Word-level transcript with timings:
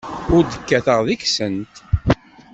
Ur 0.35 0.41
d-kkateɣ 0.45 0.99
deg-sent. 1.07 1.73